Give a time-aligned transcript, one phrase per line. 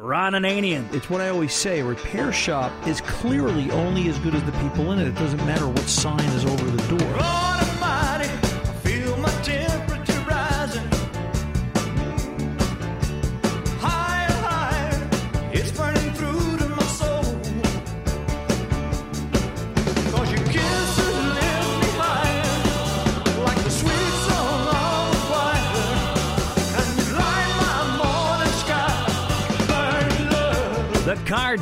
[0.00, 0.94] Ron and Ananian.
[0.94, 4.52] It's what I always say a repair shop is clearly only as good as the
[4.52, 5.08] people in it.
[5.08, 7.16] It doesn't matter what sign is over the door.
[7.16, 7.57] Lord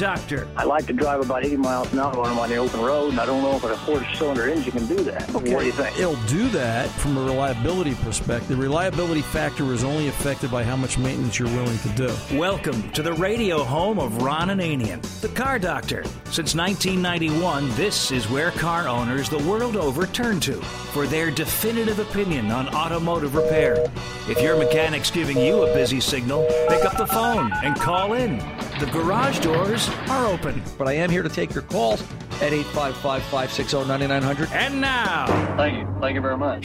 [0.07, 0.46] Doctor.
[0.57, 3.11] I like to drive about 80 miles an hour when I'm on the open road,
[3.11, 5.29] and I don't know if a four-cylinder engine can do that.
[5.32, 5.99] What do you think?
[5.99, 8.46] It'll do that from a reliability perspective.
[8.46, 12.39] The reliability factor is only affected by how much maintenance you're willing to do.
[12.39, 16.04] Welcome to the radio home of Ron Ananian, the Car Doctor.
[16.27, 20.54] Since 1991, this is where car owners the world over turn to
[20.93, 23.85] for their definitive opinion on automotive repair.
[24.29, 28.38] If your mechanic's giving you a busy signal, pick up the phone and call in.
[28.79, 30.63] The garage doors are open.
[30.79, 32.00] But I am here to take your calls
[32.41, 34.53] at 855 560 9900.
[34.53, 35.86] And now, Thank you.
[36.00, 36.64] Thank you very much.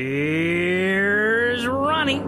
[0.00, 2.22] here's Ronnie.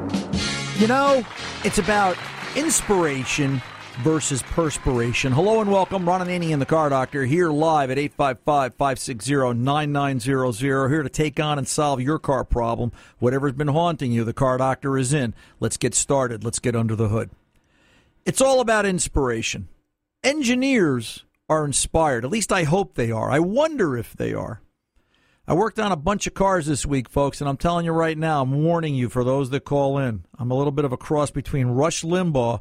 [0.79, 1.25] You know,
[1.65, 2.17] it's about
[2.57, 3.61] inspiration
[4.01, 5.33] versus perspiration.
[5.33, 6.09] Hello and welcome.
[6.09, 10.89] Ron Ananian and the Car Doctor here live at 855 560 9900.
[10.89, 12.91] Here to take on and solve your car problem.
[13.19, 15.35] Whatever's been haunting you, the Car Doctor is in.
[15.61, 16.43] Let's get started.
[16.43, 17.31] Let's get under the hood.
[18.25, 19.69] It's all about inspiration.
[20.25, 22.25] Engineers are inspired.
[22.25, 23.31] At least I hope they are.
[23.31, 24.63] I wonder if they are.
[25.47, 28.17] I worked on a bunch of cars this week, folks, and I'm telling you right
[28.17, 30.25] now, I'm warning you for those that call in.
[30.39, 32.61] I'm a little bit of a cross between Rush Limbaugh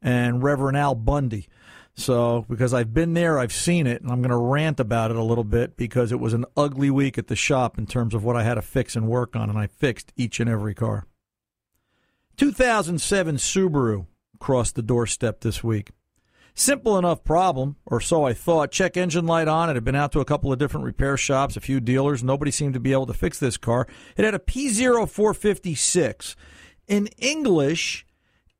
[0.00, 1.46] and Reverend Al Bundy.
[1.94, 5.16] So, because I've been there, I've seen it, and I'm going to rant about it
[5.18, 8.24] a little bit because it was an ugly week at the shop in terms of
[8.24, 11.06] what I had to fix and work on, and I fixed each and every car.
[12.38, 14.06] 2007 Subaru
[14.40, 15.90] crossed the doorstep this week.
[16.56, 18.70] Simple enough problem, or so I thought.
[18.70, 19.68] Check engine light on.
[19.68, 22.22] It had been out to a couple of different repair shops, a few dealers.
[22.22, 23.88] Nobody seemed to be able to fix this car.
[24.16, 26.36] It had a P0456.
[26.86, 28.06] In English,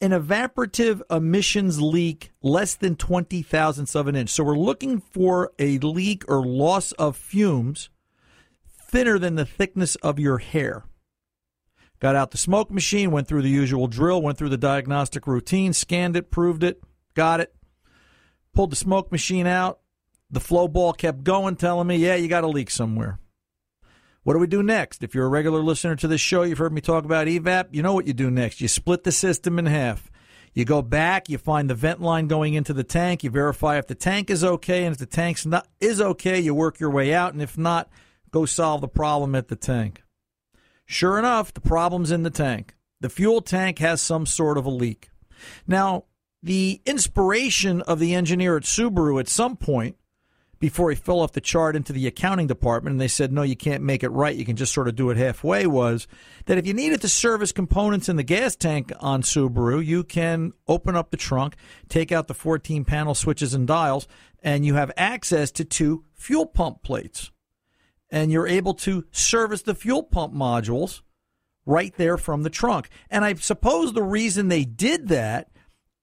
[0.01, 4.31] an evaporative emissions leak less than 20 thousandths of an inch.
[4.31, 7.91] So we're looking for a leak or loss of fumes
[8.67, 10.85] thinner than the thickness of your hair.
[12.01, 15.73] Got out the smoke machine, went through the usual drill, went through the diagnostic routine,
[15.73, 16.83] scanned it, proved it,
[17.15, 17.54] got it.
[18.55, 19.81] Pulled the smoke machine out.
[20.31, 23.19] The flow ball kept going, telling me, yeah, you got a leak somewhere.
[24.23, 25.03] What do we do next?
[25.03, 27.69] If you're a regular listener to this show, you've heard me talk about evap.
[27.73, 28.61] You know what you do next.
[28.61, 30.11] You split the system in half.
[30.55, 33.89] You go back, you find the vent line going into the tank, you verify if
[33.89, 37.13] the tank is okay, and if the tank's not is okay, you work your way
[37.13, 37.91] out, and if not,
[38.31, 40.05] go solve the problem at the tank.
[40.87, 42.77] Sure enough, the problem's in the tank.
[43.01, 45.11] The fuel tank has some sort of a leak.
[45.67, 46.05] Now,
[46.45, 49.97] the inspiration of the engineer at Subaru at some point
[50.61, 53.57] before he fell off the chart into the accounting department and they said, no, you
[53.57, 54.37] can't make it right.
[54.37, 56.07] You can just sort of do it halfway was
[56.45, 60.53] that if you needed to service components in the gas tank on Subaru, you can
[60.69, 61.57] open up the trunk,
[61.89, 64.07] take out the 14 panel switches and dials,
[64.43, 67.31] and you have access to two fuel pump plates.
[68.11, 71.01] And you're able to service the fuel pump modules
[71.65, 72.91] right there from the trunk.
[73.09, 75.49] And I suppose the reason they did that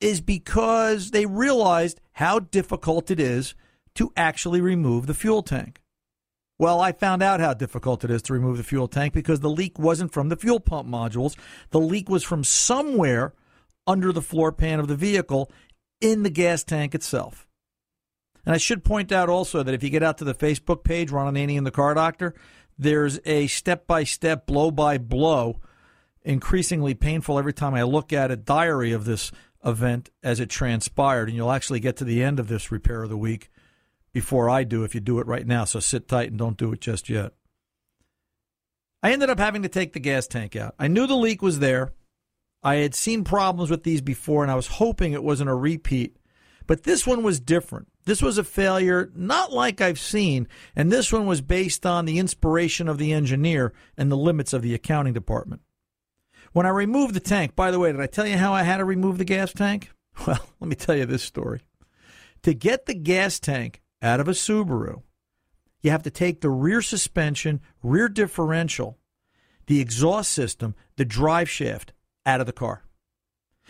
[0.01, 3.55] is because they realized how difficult it is
[3.95, 5.81] to actually remove the fuel tank.
[6.57, 9.49] Well, I found out how difficult it is to remove the fuel tank because the
[9.49, 11.35] leak wasn't from the fuel pump modules.
[11.71, 13.33] The leak was from somewhere
[13.87, 15.51] under the floor pan of the vehicle
[15.99, 17.47] in the gas tank itself.
[18.45, 21.11] And I should point out also that if you get out to the Facebook page,
[21.11, 22.33] Ron Ananian and the Car Doctor,
[22.77, 25.59] there's a step by step, blow by blow,
[26.23, 29.31] increasingly painful every time I look at a diary of this
[29.65, 31.27] event as it transpired.
[31.27, 33.49] And you'll actually get to the end of this repair of the week
[34.13, 35.65] before I do if you do it right now.
[35.65, 37.33] So sit tight and don't do it just yet.
[39.03, 40.75] I ended up having to take the gas tank out.
[40.77, 41.93] I knew the leak was there.
[42.63, 46.17] I had seen problems with these before, and I was hoping it wasn't a repeat.
[46.67, 47.87] But this one was different.
[48.05, 52.19] This was a failure not like I've seen, and this one was based on the
[52.19, 55.61] inspiration of the engineer and the limits of the accounting department.
[56.53, 58.77] When I removed the tank, by the way, did I tell you how I had
[58.77, 59.91] to remove the gas tank?
[60.27, 61.61] Well, let me tell you this story.
[62.43, 65.03] To get the gas tank out of a Subaru,
[65.81, 68.99] you have to take the rear suspension, rear differential,
[69.67, 71.93] the exhaust system, the drive shaft
[72.25, 72.83] out of the car.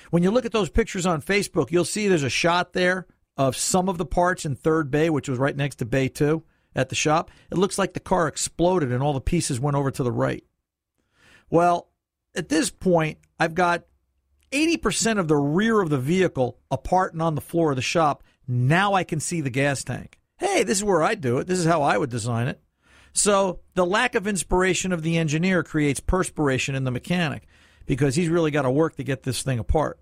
[0.09, 3.05] When you look at those pictures on Facebook, you'll see there's a shot there
[3.37, 6.43] of some of the parts in third bay, which was right next to bay two
[6.75, 7.29] at the shop.
[7.51, 10.43] It looks like the car exploded and all the pieces went over to the right.
[11.51, 11.90] Well,
[12.35, 13.83] at this point, I've got
[14.51, 18.23] 80% of the rear of the vehicle apart and on the floor of the shop.
[18.47, 20.19] Now I can see the gas tank.
[20.37, 21.47] Hey, this is where I do it.
[21.47, 22.61] This is how I would design it.
[23.13, 27.47] So the lack of inspiration of the engineer creates perspiration in the mechanic
[27.85, 29.99] because he's really got to work to get this thing apart.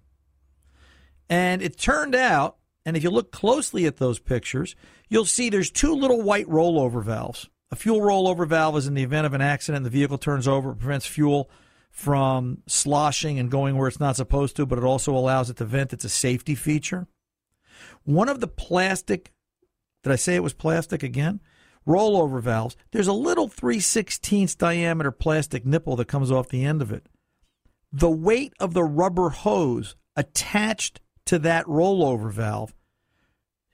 [1.30, 4.76] And it turned out, and if you look closely at those pictures,
[5.10, 7.50] you'll see there's two little white rollover valves.
[7.72, 10.74] A fuel rollover valve is in the event of an accident, the vehicle turns over,
[10.74, 11.50] prevents fuel
[12.00, 15.66] from sloshing and going where it's not supposed to, but it also allows it to
[15.66, 15.92] vent.
[15.92, 17.08] It's a safety feature.
[18.06, 19.34] One of the plastic,
[20.04, 21.42] did I say it was plastic again?
[21.86, 26.82] Rollover valves, there's a little 3 16 diameter plastic nipple that comes off the end
[26.82, 27.08] of it.
[27.92, 32.74] The weight of the rubber hose attached to that rollover valve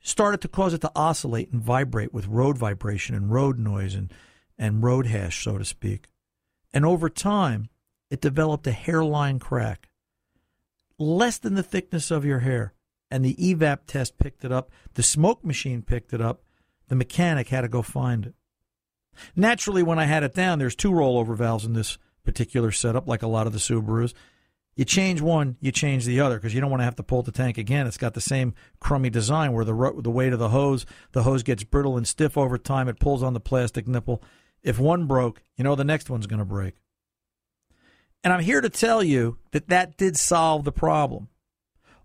[0.02, 4.12] started to cause it to oscillate and vibrate with road vibration and road noise and,
[4.58, 6.08] and road hash, so to speak.
[6.74, 7.70] And over time,
[8.16, 9.90] it developed a hairline crack,
[10.98, 12.74] less than the thickness of your hair.
[13.12, 14.72] And the EVAP test picked it up.
[14.94, 16.42] The smoke machine picked it up.
[16.88, 18.34] The mechanic had to go find it.
[19.36, 23.22] Naturally, when I had it down, there's two rollover valves in this particular setup, like
[23.22, 24.14] a lot of the Subarus.
[24.78, 27.22] You change one, you change the other because you don't want to have to pull
[27.22, 27.86] the tank again.
[27.86, 31.44] It's got the same crummy design where the the weight of the hose, the hose
[31.44, 32.88] gets brittle and stiff over time.
[32.88, 34.24] It pulls on the plastic nipple.
[34.64, 36.76] If one broke, you know the next one's going to break.
[38.26, 41.28] And I'm here to tell you that that did solve the problem.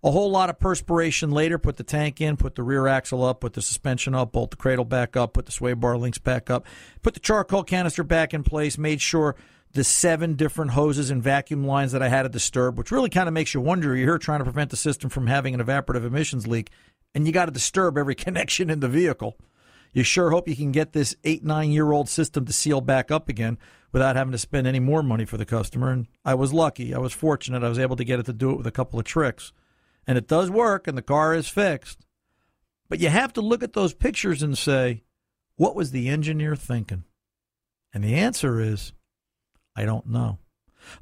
[0.04, 3.40] A whole lot of perspiration later, put the tank in, put the rear axle up,
[3.40, 6.50] put the suspension up, bolt the cradle back up, put the sway bar links back
[6.50, 6.66] up,
[7.00, 9.34] put the charcoal canister back in place, made sure
[9.72, 13.26] the seven different hoses and vacuum lines that I had to disturb, which really kind
[13.26, 13.96] of makes you wonder.
[13.96, 16.70] You're here trying to prevent the system from having an evaporative emissions leak,
[17.14, 19.38] and you got to disturb every connection in the vehicle.
[19.92, 23.10] You sure hope you can get this eight, nine year old system to seal back
[23.10, 23.58] up again
[23.92, 25.90] without having to spend any more money for the customer.
[25.90, 26.94] And I was lucky.
[26.94, 27.64] I was fortunate.
[27.64, 29.52] I was able to get it to do it with a couple of tricks.
[30.06, 32.06] And it does work, and the car is fixed.
[32.88, 35.02] But you have to look at those pictures and say,
[35.56, 37.04] what was the engineer thinking?
[37.92, 38.92] And the answer is,
[39.76, 40.38] I don't know.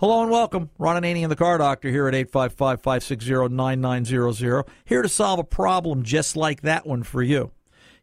[0.00, 0.70] Hello and welcome.
[0.78, 4.64] Ron Ananian and the Car Doctor here at 855 560 9900.
[4.84, 7.52] Here to solve a problem just like that one for you.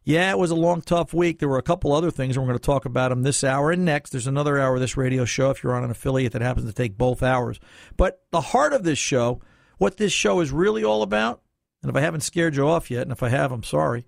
[0.06, 1.40] Yeah, it was a long, tough week.
[1.40, 3.72] There were a couple other things, and we're going to talk about them this hour
[3.72, 4.10] and next.
[4.10, 6.72] There's another hour of this radio show if you're on an affiliate that happens to
[6.72, 7.58] take both hours.
[7.96, 9.40] But the heart of this show,
[9.78, 11.42] what this show is really all about,
[11.82, 14.06] and if I haven't scared you off yet, and if I have, I'm sorry,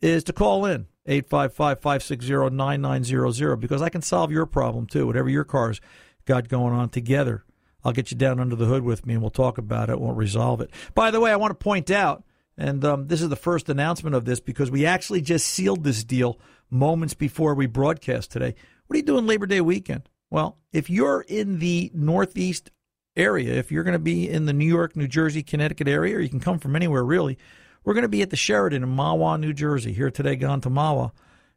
[0.00, 5.28] is to call in 855 560 9900 because I can solve your problem too, whatever
[5.28, 5.80] your car's
[6.24, 7.44] got going on together.
[7.84, 10.00] I'll get you down under the hood with me and we'll talk about it.
[10.00, 10.70] We'll resolve it.
[10.96, 12.24] By the way, I want to point out,
[12.58, 16.04] and um, this is the first announcement of this because we actually just sealed this
[16.04, 16.38] deal
[16.70, 18.54] moments before we broadcast today.
[18.86, 20.08] What are you doing Labor Day weekend?
[20.30, 22.70] Well, if you're in the Northeast
[23.16, 26.20] area, if you're going to be in the New York, New Jersey, Connecticut area, or
[26.20, 27.38] you can come from anywhere really,
[27.84, 29.92] we're going to be at the Sheraton in Mahwah, New Jersey.
[29.92, 31.12] Here today, gone to Mahwah,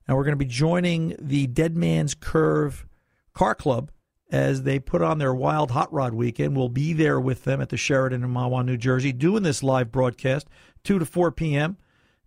[0.07, 2.85] and we're going to be joining the Dead Man's Curve
[3.33, 3.91] Car Club
[4.29, 6.55] as they put on their Wild Hot Rod weekend.
[6.55, 9.91] We'll be there with them at the Sheraton in Mahwah, New Jersey, doing this live
[9.91, 10.47] broadcast,
[10.83, 11.77] 2 to 4 p.m.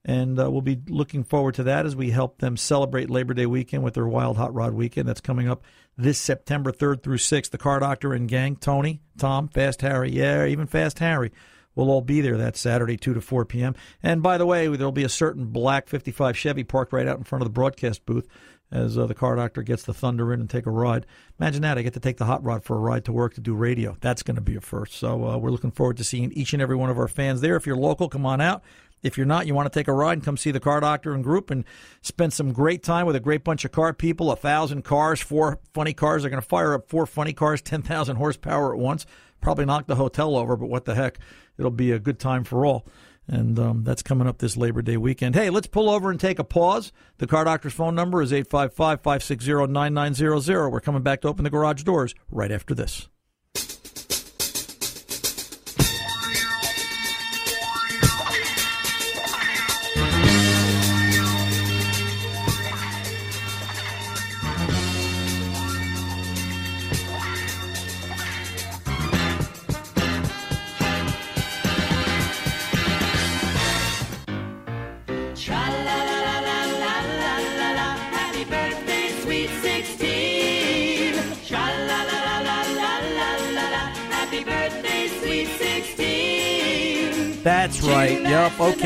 [0.04, 3.46] And uh, we'll be looking forward to that as we help them celebrate Labor Day
[3.46, 5.08] weekend with their Wild Hot Rod weekend.
[5.08, 5.62] That's coming up
[5.96, 7.50] this September 3rd through 6th.
[7.50, 11.30] The Car Doctor and gang, Tony, Tom, Fast Harry, yeah, even Fast Harry.
[11.74, 13.74] We'll all be there that Saturday, 2 to 4 p.m.
[14.02, 17.24] And by the way, there'll be a certain black 55 Chevy parked right out in
[17.24, 18.26] front of the broadcast booth
[18.72, 21.06] as uh, the car doctor gets the Thunder in and take a ride.
[21.38, 21.78] Imagine that.
[21.78, 23.96] I get to take the hot rod for a ride to work to do radio.
[24.00, 24.94] That's going to be a first.
[24.94, 27.56] So uh, we're looking forward to seeing each and every one of our fans there.
[27.56, 28.62] If you're local, come on out.
[29.02, 31.12] If you're not, you want to take a ride and come see the car doctor
[31.12, 31.64] and group and
[32.02, 35.58] spend some great time with a great bunch of car people, a thousand cars, four
[35.74, 36.22] funny cars.
[36.22, 39.04] They're going to fire up four funny cars, 10,000 horsepower at once.
[39.40, 41.18] Probably knock the hotel over, but what the heck?
[41.58, 42.86] It'll be a good time for all.
[43.32, 45.34] And um, that's coming up this Labor Day weekend.
[45.34, 46.92] Hey, let's pull over and take a pause.
[47.16, 50.68] The car doctor's phone number is 855 560 9900.
[50.68, 53.08] We're coming back to open the garage doors right after this.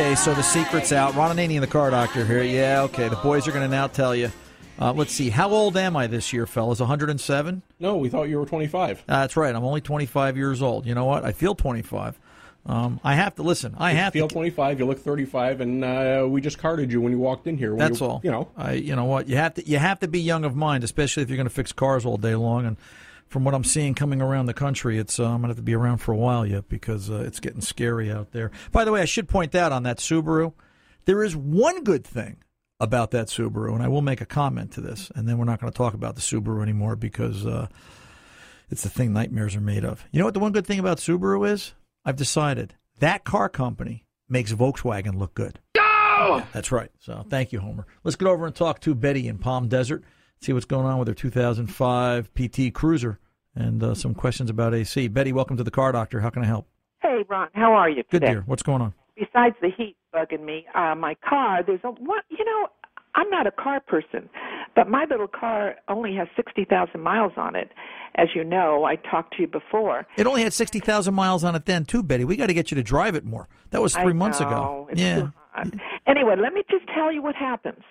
[0.07, 0.15] Okay.
[0.15, 1.17] So the secret's out.
[1.17, 2.41] Ron Ananian, the car doctor here.
[2.41, 2.83] Yeah.
[2.83, 3.09] Okay.
[3.09, 4.31] The boys are going to now tell you.
[4.81, 5.31] Uh, let's see.
[5.31, 6.79] How old am I this year, fellas?
[6.79, 7.63] 107?
[7.81, 9.01] No, we thought you were 25.
[9.01, 9.53] Uh, that's right.
[9.53, 10.87] I'm only 25 years old.
[10.87, 11.25] You know what?
[11.25, 12.21] I feel 25.
[12.67, 13.75] Um, I have to listen.
[13.79, 14.33] I have feel to.
[14.33, 17.71] 25, you look 35, and uh, we just carded you when you walked in here.
[17.71, 18.21] When That's you, all.
[18.23, 18.75] You know, I.
[18.75, 19.29] You know what?
[19.29, 19.67] You have to.
[19.69, 22.17] You have to be young of mind, especially if you're going to fix cars all
[22.17, 22.65] day long.
[22.65, 22.77] And
[23.29, 25.63] from what I'm seeing coming around the country, it's uh, I'm going to have to
[25.63, 28.51] be around for a while yet because uh, it's getting scary out there.
[28.73, 30.53] By the way, I should point out on that Subaru,
[31.05, 32.39] there is one good thing
[32.79, 35.61] about that Subaru, and I will make a comment to this, and then we're not
[35.61, 37.69] going to talk about the Subaru anymore because uh,
[38.71, 40.05] it's the thing nightmares are made of.
[40.13, 41.73] You know what the one good thing about Subaru is?
[42.05, 45.59] I've decided that car company makes Volkswagen look good.
[45.75, 46.91] Yeah, that's right.
[46.99, 47.87] So thank you, Homer.
[48.05, 50.05] Let's get over and talk to Betty in Palm Desert,
[50.41, 53.19] see what's going on with her 2005 PT Cruiser,
[53.55, 55.09] and uh, some questions about AC.
[55.09, 56.21] Betty, welcome to the Car Doctor.
[56.21, 56.67] How can I help?
[57.01, 58.33] Hey, Ron, how are you Good today?
[58.33, 58.43] dear.
[58.47, 58.95] What's going on?
[59.17, 62.69] Besides the heat bugging me, uh, my car, there's a what, you know,
[63.15, 64.29] I'm not a car person,
[64.75, 67.71] but my little car only has 60,000 miles on it.
[68.17, 70.07] As you know, I talked to you before.
[70.19, 72.25] It only had 60,000 miles on it then, too, Betty.
[72.25, 73.49] We got to get you to drive it more.
[73.71, 74.89] That was three months ago.
[74.91, 75.29] It's yeah.
[76.07, 77.83] Anyway, let me just tell you what happens.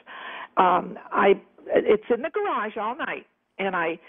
[0.58, 3.26] Um, I it's in the garage all night,
[3.60, 4.00] and I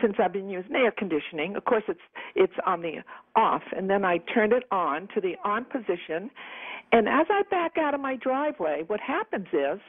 [0.00, 2.00] since I've been using air conditioning, of course it's
[2.34, 3.02] it's on the
[3.36, 6.30] off, and then I turned it on to the on position,
[6.92, 9.80] and as I back out of my driveway, what happens is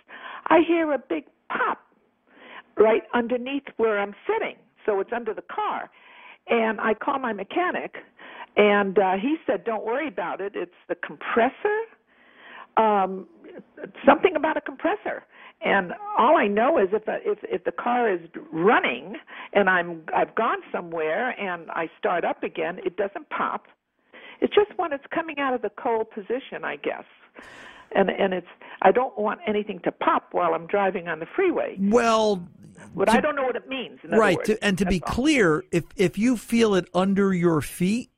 [0.48, 1.80] I hear a big pop
[2.78, 4.56] right underneath where I'm sitting,
[4.86, 5.90] so it's under the car,
[6.50, 7.96] and I call my mechanic,
[8.58, 10.54] and uh, he said, "Don't worry about it.
[10.56, 11.82] It's the compressor."
[12.78, 13.28] um,
[14.06, 15.24] something about a compressor.
[15.66, 18.22] And all I know is if a, if if the car is
[18.54, 19.16] running
[19.52, 23.66] and I'm I've gone somewhere and I start up again, it doesn't pop.
[24.42, 27.06] It's just when it's coming out of the cold position, I guess.
[27.96, 28.48] And and it's
[28.84, 31.78] I don't want anything to pop while I'm driving on the freeway.
[31.80, 32.48] Well,
[32.96, 34.00] But I don't know what it means.
[34.04, 34.38] Right.
[34.38, 34.50] words.
[34.50, 35.14] To, and to be all.
[35.14, 38.12] clear, if, if you feel it under your feet,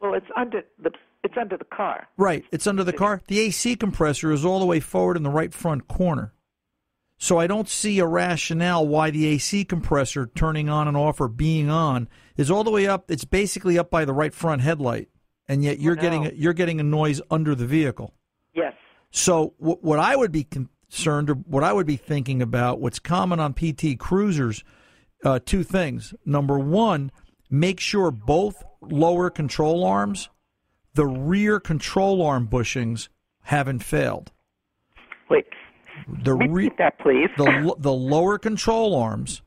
[0.00, 0.90] well, it's under the
[1.22, 2.08] it's under the car.
[2.16, 2.44] Right.
[2.50, 3.22] It's under the car.
[3.28, 6.32] The AC compressor is all the way forward in the right front corner.
[7.22, 11.28] So I don't see a rationale why the AC compressor turning on and off or
[11.28, 13.12] being on is all the way up.
[13.12, 15.08] It's basically up by the right front headlight,
[15.46, 16.02] and yet you're no.
[16.02, 18.12] getting a, you're getting a noise under the vehicle.
[18.54, 18.74] Yes.
[19.12, 22.98] So w- what I would be concerned or what I would be thinking about, what's
[22.98, 24.64] common on PT Cruisers,
[25.24, 26.14] uh, two things.
[26.26, 27.12] Number one,
[27.48, 30.28] make sure both lower control arms,
[30.94, 33.06] the rear control arm bushings,
[33.42, 34.32] haven't failed.
[35.30, 35.46] Wait.
[36.24, 37.28] The re- Repeat that, please.
[37.36, 39.42] the the lower control arms,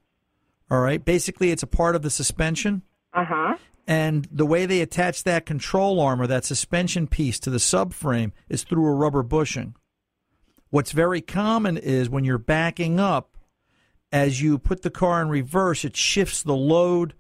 [0.69, 1.03] all right.
[1.03, 2.81] Basically, it's a part of the suspension.
[3.13, 3.57] Uh huh.
[3.87, 8.31] And the way they attach that control arm or that suspension piece to the subframe
[8.49, 9.75] is through a rubber bushing.
[10.71, 13.37] What's very common is when you're backing up,
[14.11, 17.13] as you put the car in reverse, it shifts the load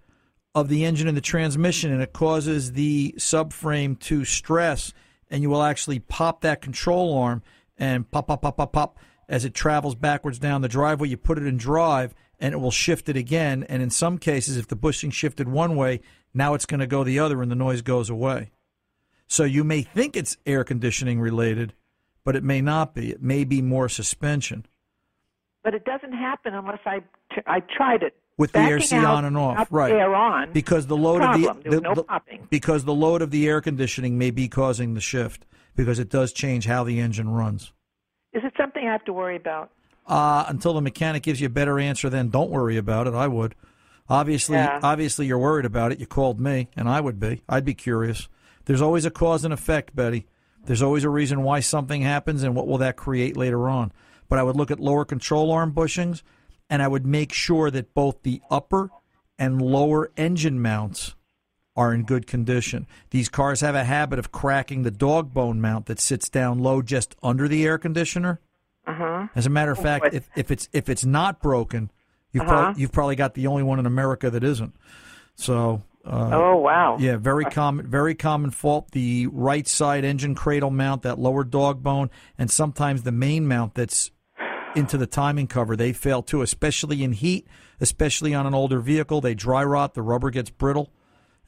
[0.55, 4.93] of the engine and the transmission and it causes the subframe to stress
[5.29, 7.43] and you will actually pop that control arm
[7.77, 11.07] and pop, pop, pop, pop, pop as it travels backwards down the driveway.
[11.09, 13.63] You put it in drive and it will shift it again.
[13.69, 16.01] And in some cases, if the bushing shifted one way,
[16.33, 18.51] now it's going to go the other and the noise goes away.
[19.27, 21.73] So you may think it's air conditioning related,
[22.23, 23.09] but it may not be.
[23.11, 24.65] It may be more suspension
[25.63, 26.99] But it doesn't happen unless I
[27.33, 29.91] t- I tried it with the AC out, on and off, right?
[29.93, 30.51] Air on.
[30.51, 31.57] because the load problem.
[31.57, 32.05] of the, the- no the-
[32.49, 36.31] because the load of the air conditioning may be causing the shift because it does
[36.33, 37.71] change how the engine runs.
[38.35, 39.71] Is it something I have to worry about?
[40.05, 43.13] Uh, until the mechanic gives you a better answer, then don't worry about it.
[43.15, 43.55] I would.
[44.07, 44.79] Obviously, Yeah.
[44.83, 45.99] obviously, you're worried about it.
[45.99, 47.41] You called me, and I would be.
[47.49, 48.27] I'd be curious.
[48.65, 50.27] There's always a cause and effect, Betty.
[50.65, 53.91] There's always a reason why something happens, and what will that create later on.
[54.29, 56.21] But I would look at lower control arm bushings,
[56.69, 58.91] and I would make sure that both the upper
[59.39, 61.15] and lower engine mounts
[61.75, 62.87] are in good condition.
[63.09, 66.81] These cars have a habit of cracking the dog bone mount that sits down low
[66.81, 68.39] just under the air conditioner.
[68.87, 69.27] Uh-huh.
[69.35, 71.91] As a matter of fact, if, if it's if it's not broken,
[72.31, 72.51] you've Uh-huh.
[72.53, 74.75] probably, you've probably got the only one in America that isn't.
[75.35, 76.97] So uh, oh wow.
[76.99, 78.91] yeah, very common very common fault.
[78.91, 83.73] The right side engine cradle mount, that lower dog bone, and sometimes the main mount
[83.73, 84.11] that's
[84.75, 87.47] into the timing cover, they fail too, especially in heat,
[87.81, 89.19] especially on an older vehicle.
[89.19, 90.91] They dry rot, the rubber gets brittle,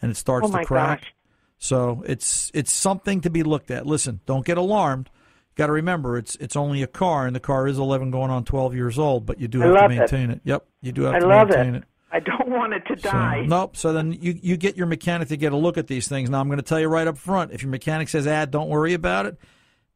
[0.01, 1.01] and it starts Oh, to crack.
[1.01, 1.13] gosh.
[1.59, 3.85] So it's it's something to be looked at.
[3.87, 5.09] Listen, don't get alarmed.
[5.55, 8.43] Got to remember, it's it's only a car, and the car is 11 going on
[8.45, 9.97] 12 years old, but you do have to love it.
[9.97, 10.41] maintain it.
[10.43, 11.77] Yep, you do have I to love maintain it.
[11.79, 11.83] it.
[12.11, 13.43] I don't want it to So, die.
[13.47, 13.75] nope.
[13.75, 16.29] So then you, you get your mechanic to get a look at these things.
[16.29, 18.69] Now I'm going to tell you right up front: if your mechanic says, "Ah, don't
[18.69, 19.37] worry about it,"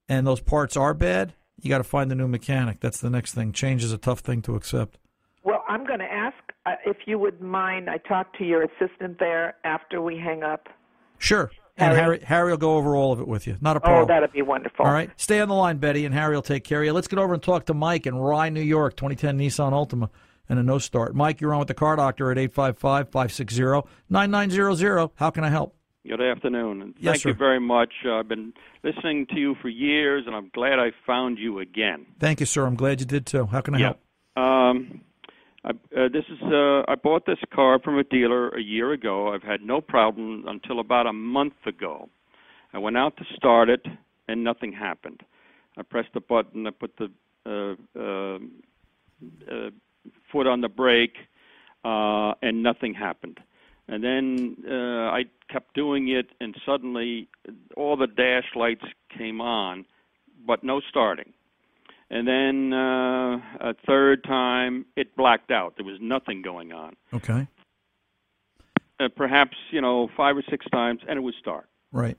[0.10, 2.80] and those parts are bad, you got to find a new mechanic.
[2.80, 3.54] That's the next thing.
[3.54, 4.98] Change is a tough thing to accept.
[5.44, 6.21] Well, I'm going to ask
[6.66, 7.90] uh, if you would mind.
[7.90, 10.68] I talk to your assistant there after we hang up.
[11.18, 11.52] Sure.
[11.78, 12.18] and Harry?
[12.18, 13.58] Harry, Harry will go over all of it with you.
[13.62, 14.04] Not a problem.
[14.04, 14.86] Oh, that'd be wonderful.
[14.86, 15.10] All right.
[15.18, 16.94] Stay on the line, Betty, and Harry will take care of you.
[16.94, 20.10] Let's get over and talk to Mike in Rye, New York, 2010 Nissan Altima
[20.50, 21.16] and a no start.
[21.16, 25.10] Mike, you're on with the car doctor at 855 560 9900.
[25.16, 25.76] How can I help?
[26.08, 27.94] Good afternoon, and Yes, thank you very much.
[28.04, 28.54] Uh, I've been
[28.84, 32.08] listening to you for years, and I'm glad I found you again.
[32.20, 32.66] Thank you, sir.
[32.66, 33.46] I'm glad you did too.
[33.46, 33.86] How can I Yeah.
[33.86, 34.46] help?
[34.76, 35.02] Um,
[35.64, 39.34] I, uh, this is uh, I bought this car from a dealer a year ago.
[39.34, 42.10] I've had no problem until about a month ago.
[42.74, 43.86] I went out to start it,
[44.28, 45.22] and nothing happened.
[45.78, 46.66] I pressed the button.
[46.66, 47.12] I put the
[47.46, 48.40] uh, uh,
[49.52, 49.70] uh,
[50.32, 51.18] foot on the brake,
[51.84, 53.40] uh, and nothing happened.
[53.88, 57.28] And then uh, I kept doing it, and suddenly
[57.76, 59.86] all the dash lights came on,
[60.46, 61.34] but no starting.
[62.12, 63.38] And then uh,
[63.70, 65.76] a third time, it blacked out.
[65.78, 66.98] There was nothing going on.
[67.14, 67.48] Okay.
[69.00, 71.70] Uh, perhaps you know five or six times, and it would start.
[71.94, 72.18] Right.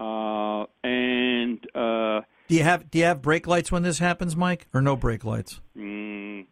[0.00, 4.66] Uh, and uh, Do you have do you have brake lights when this happens, Mike,
[4.74, 5.60] or no brake lights?
[5.76, 6.46] Mm,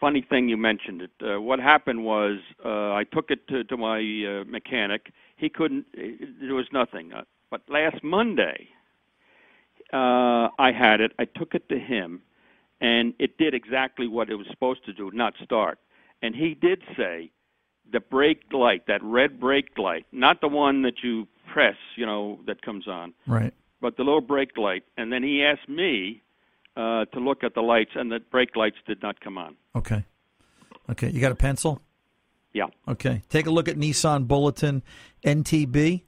[0.00, 1.10] funny thing you mentioned it.
[1.22, 5.12] Uh, what happened was uh, I took it to, to my uh, mechanic.
[5.36, 5.86] He couldn't.
[5.94, 7.12] There was nothing.
[7.12, 8.68] Uh, but last Monday,
[9.92, 11.12] uh, I had it.
[11.18, 12.20] I took it to him,
[12.80, 15.78] and it did exactly what it was supposed to do, not start.
[16.22, 17.30] And he did say
[17.92, 22.40] the brake light, that red brake light, not the one that you press, you know,
[22.46, 23.54] that comes on, Right.
[23.80, 24.82] but the little brake light.
[24.96, 26.22] And then he asked me
[26.76, 29.56] uh, to look at the lights, and the brake lights did not come on.
[29.76, 30.04] Okay.
[30.90, 31.10] Okay.
[31.10, 31.80] You got a pencil?
[32.52, 32.66] Yeah.
[32.88, 33.22] Okay.
[33.28, 34.82] Take a look at Nissan Bulletin
[35.24, 36.02] NTB,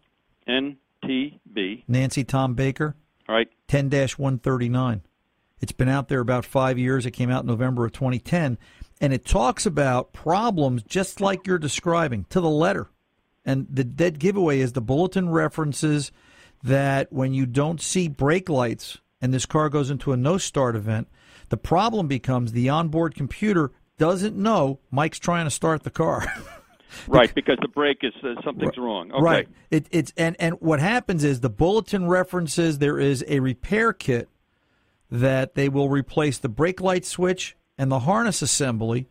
[0.49, 1.85] NTB.
[1.87, 2.97] Nancy Tom Baker,
[3.35, 3.49] right.
[3.69, 5.03] 10 139.
[5.61, 7.05] It's been out there about five years.
[7.05, 8.59] It came out in November of 2010.
[9.01, 12.89] And it talks about problems just like you're describing to the letter.
[13.45, 16.13] And the dead giveaway is the bulletin references
[16.63, 20.77] that when you don't see brake lights and this car goes into a no start
[20.77, 21.09] event,
[21.49, 26.27] the problem becomes the onboard computer doesn't know Mike's trying to start the car.
[27.07, 29.13] Right, because the brake is uh, something's wrong.
[29.13, 29.23] Okay.
[29.23, 29.49] Right.
[29.71, 34.29] It, it's and and what happens is the bulletin references there is a repair kit
[35.11, 39.09] that they will replace the brake light switch and the harness assembly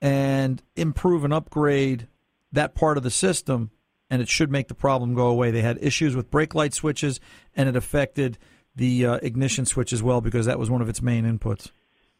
[0.00, 2.08] and improve and upgrade
[2.52, 3.70] that part of the system
[4.08, 5.50] and it should make the problem go away.
[5.50, 7.20] They had issues with brake light switches
[7.54, 8.38] and it affected
[8.74, 11.70] the uh, ignition switch as well because that was one of its main inputs.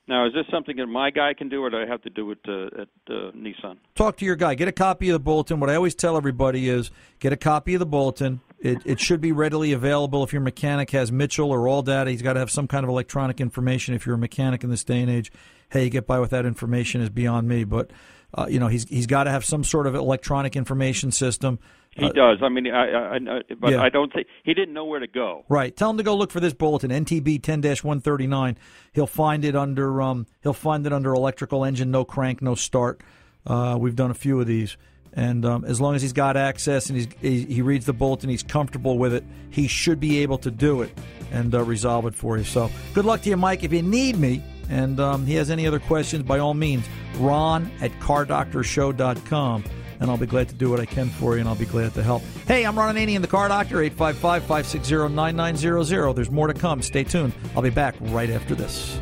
[0.08, 2.30] Now, is this something that my guy can do, or do I have to do
[2.30, 3.78] it uh, at uh, Nissan?
[3.96, 4.54] talk to your guy.
[4.54, 5.58] Get a copy of the bulletin.
[5.58, 8.40] What I always tell everybody is get a copy of the bulletin.
[8.60, 10.22] It, it should be readily available.
[10.22, 13.40] If your mechanic has Mitchell or ALLDATA, he's got to have some kind of electronic
[13.40, 13.94] information.
[13.94, 15.32] If you're a mechanic in this day and age,
[15.70, 17.64] hey, you get by with that information is beyond me.
[17.64, 17.90] But
[18.32, 21.58] uh, you know, he's he's got to have some sort of electronic information system.
[21.96, 22.38] He Uh, does.
[22.42, 23.82] I mean, I, I, I but Yeah.
[23.82, 25.44] I don't think he didn't know where to go.
[25.48, 25.74] Right.
[25.74, 28.56] Tell him to go look for this bulletin, NTB 10-139.
[28.92, 33.00] He'll find it under um he'll find it under electrical engine no crank no start.
[33.46, 34.76] Uh, we've done a few of these.
[35.12, 38.28] And um, as long as he's got access and he's, he, he reads the bulletin,
[38.28, 40.92] he's comfortable with it, he should be able to do it
[41.32, 42.44] and uh, resolve it for you.
[42.44, 43.64] So good luck to you, Mike.
[43.64, 46.84] If you need me and um, he has any other questions, by all means,
[47.18, 49.64] ron at cardoctorshow.com
[50.00, 51.94] and I'll be glad to do what I can for you, and I'll be glad
[51.94, 52.22] to help.
[52.46, 56.12] Hey, I'm Ron Ananian the Car Doctor, 855 560 9900.
[56.14, 56.82] There's more to come.
[56.82, 57.32] Stay tuned.
[57.54, 58.98] I'll be back right after this.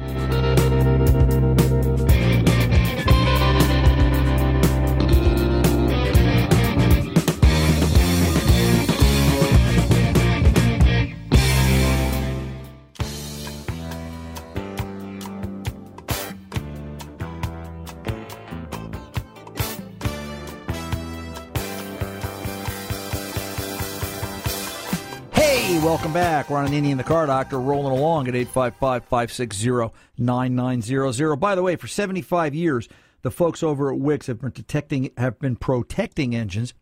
[26.45, 26.51] Back.
[26.51, 31.37] Ron Ananian, the car doctor, rolling along at 855 560 9900.
[31.37, 32.87] By the way, for 75 years,
[33.23, 36.75] the folks over at Wix have been protecting, have been protecting engines.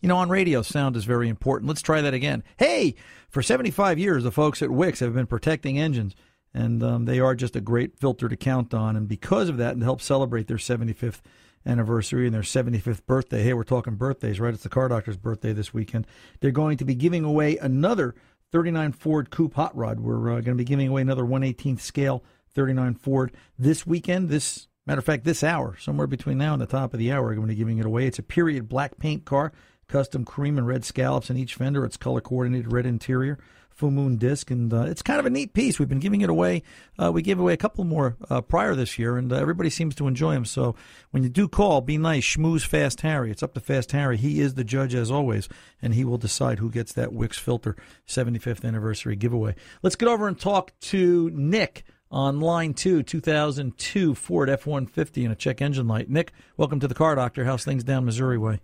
[0.00, 1.68] You know, on radio, sound is very important.
[1.68, 2.44] Let's try that again.
[2.58, 2.94] Hey,
[3.28, 6.14] for 75 years, the folks at Wix have been protecting engines,
[6.54, 8.94] and um, they are just a great filter to count on.
[8.94, 11.20] And because of that, and to help celebrate their 75th
[11.66, 13.42] anniversary and their 75th birthday.
[13.42, 14.54] Hey, we're talking birthdays, right?
[14.54, 16.06] It's the car doctor's birthday this weekend.
[16.40, 18.14] They're going to be giving away another
[18.52, 20.00] 39 Ford Coupe Hot Rod.
[20.00, 24.28] We're uh, going to be giving away another 118th scale 39 Ford this weekend.
[24.28, 27.22] This matter of fact, this hour, somewhere between now and the top of the hour,
[27.22, 28.06] we're going to be giving it away.
[28.06, 29.52] It's a period black paint car,
[29.88, 31.82] custom cream and red scallops in each fender.
[31.86, 33.38] It's color coordinated red interior.
[33.74, 35.78] Full moon disc, and uh, it's kind of a neat piece.
[35.78, 36.62] We've been giving it away.
[36.98, 39.94] Uh, we gave away a couple more uh, prior this year, and uh, everybody seems
[39.96, 40.44] to enjoy them.
[40.44, 40.74] So
[41.10, 42.24] when you do call, be nice.
[42.24, 43.30] Schmooze Fast Harry.
[43.30, 44.16] It's up to Fast Harry.
[44.16, 45.48] He is the judge as always,
[45.80, 49.54] and he will decide who gets that Wix filter 75th anniversary giveaway.
[49.82, 55.32] Let's get over and talk to Nick on line two, 2002 Ford F 150 and
[55.32, 56.10] a check engine light.
[56.10, 57.44] Nick, welcome to the Car Doctor.
[57.44, 58.60] How's things down Missouri way?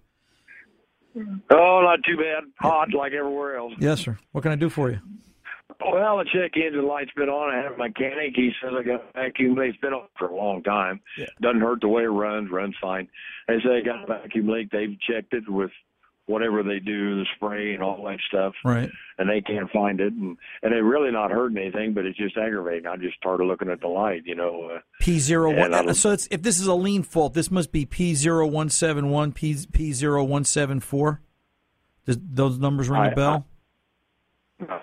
[1.50, 2.44] Oh, not too bad.
[2.60, 3.72] Hot like everywhere else.
[3.78, 4.18] Yes, sir.
[4.32, 5.00] What can I do for you?
[5.80, 7.54] Well, the check engine light's been on.
[7.54, 8.32] I have a mechanic.
[8.34, 9.70] He says I got a vacuum leak.
[9.70, 11.00] It's been on for a long time.
[11.16, 11.26] Yeah.
[11.40, 12.50] Doesn't hurt the way it runs.
[12.50, 13.08] Runs fine.
[13.46, 14.70] They say I got a vacuum leak.
[14.70, 15.70] They've checked it with
[16.28, 18.88] whatever they do, the spray and all that stuff, Right.
[19.18, 20.12] and they can't find it.
[20.12, 22.86] And and it really not hurting anything, but it's just aggravating.
[22.86, 24.22] I just started looking at the light.
[24.24, 24.70] You know.
[24.76, 25.94] Uh, P zero one.
[25.94, 29.10] So it's, if this is a lean fault, this must be P zero one seven
[29.10, 31.20] one P P zero one seven four.
[32.06, 33.46] Does those numbers ring a I- bell?
[34.68, 34.78] I.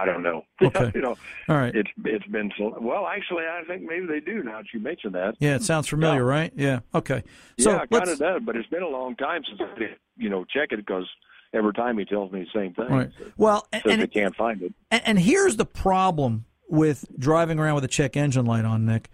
[0.00, 0.44] I don't know.
[0.62, 0.92] Okay.
[0.94, 1.16] you know,
[1.48, 1.74] All right.
[1.74, 2.76] it's it's been so.
[2.80, 5.34] Well, actually, I think maybe they do now that you mentioned that.
[5.40, 6.38] Yeah, it sounds familiar, Yeah.
[6.38, 6.52] right?
[6.54, 6.80] Yeah.
[6.94, 7.22] Okay.
[7.58, 10.28] So yeah, kind of does, but it's been a long time since I did, you
[10.28, 11.06] know, check it because
[11.54, 12.88] every time he tells me the same thing.
[12.94, 13.10] Right.
[13.36, 14.72] Well, and, and they can't find it.
[14.90, 19.08] And, and here's the problem with driving around with a check engine light on, Nick.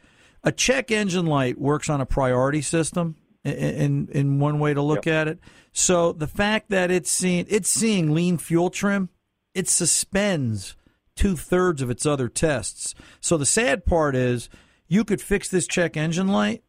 [0.45, 4.83] A check engine light works on a priority system in in, in one way to
[4.83, 5.39] look at it.
[5.73, 9.09] So the fact that it's seeing it's seeing lean fuel trim,
[9.57, 10.77] it suspends
[11.15, 12.95] two thirds of its other tests.
[13.21, 14.49] So the sad part is
[14.87, 16.63] you could fix this check engine light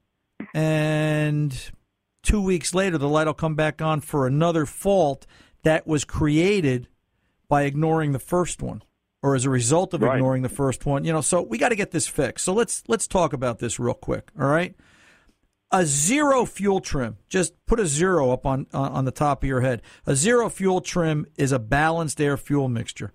[0.53, 1.71] and
[2.23, 5.25] two weeks later the light will come back on for another fault
[5.63, 6.87] that was created
[7.49, 8.83] by ignoring the first one
[9.23, 10.15] or as a result of Right.
[10.15, 12.83] ignoring the first one you know so we got to get this fixed so let's
[12.87, 14.75] let's talk about this real quick all right
[15.71, 17.17] a zero fuel trim.
[17.29, 19.81] Just put a zero up on on the top of your head.
[20.05, 23.13] A zero fuel trim is a balanced air fuel mixture.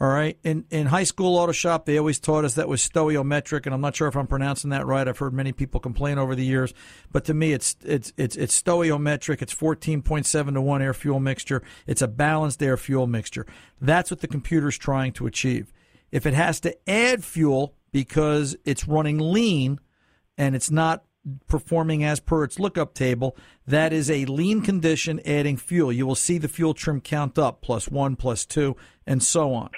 [0.00, 0.36] All right?
[0.42, 3.80] In in high school auto shop they always taught us that was stoichiometric and i'm
[3.80, 5.06] not sure if i'm pronouncing that right.
[5.06, 6.74] I've heard many people complain over the years.
[7.12, 9.42] But to me it's it's it's it's stoichiometric.
[9.42, 11.62] It's 14.7 to 1 air fuel mixture.
[11.86, 13.46] It's a balanced air fuel mixture.
[13.80, 15.72] That's what the computer's trying to achieve.
[16.10, 19.78] If it has to add fuel because it's running lean
[20.36, 21.04] and it's not
[21.46, 25.92] performing as per its lookup table, that is a lean condition adding fuel.
[25.92, 29.70] You will see the fuel trim count up plus one, plus two, and so on.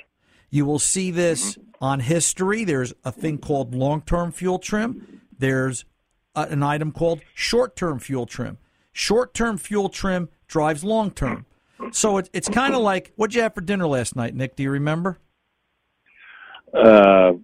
[0.51, 2.65] You will see this on history.
[2.65, 5.21] There's a thing called long term fuel trim.
[5.37, 5.85] There's
[6.35, 8.59] a, an item called short term fuel trim.
[8.93, 11.47] Short term fuel trim drives long term.
[11.91, 14.57] So it, it's kind of like what'd you have for dinner last night, Nick?
[14.57, 15.19] Do you remember?
[16.73, 17.35] Uh,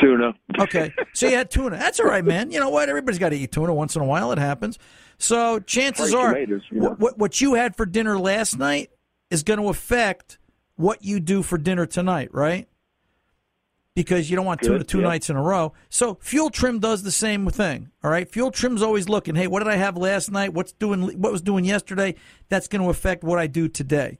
[0.00, 0.34] tuna.
[0.58, 1.76] Okay, so you had tuna.
[1.76, 2.50] That's all right, man.
[2.50, 2.88] You know what?
[2.88, 4.32] Everybody's got to eat tuna once in a while.
[4.32, 4.78] It happens.
[5.18, 8.90] So chances are, tomatoes, what, what what you had for dinner last night
[9.30, 10.38] is going to affect
[10.76, 12.66] what you do for dinner tonight, right?
[13.94, 15.08] Because you don't want tuna Good, two yeah.
[15.08, 15.74] nights in a row.
[15.90, 17.90] So fuel trim does the same thing.
[18.02, 19.34] All right, fuel trim's always looking.
[19.34, 20.54] Hey, what did I have last night?
[20.54, 21.20] What's doing?
[21.20, 22.14] What was doing yesterday?
[22.48, 24.18] That's going to affect what I do today.